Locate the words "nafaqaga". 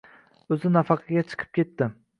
0.79-1.27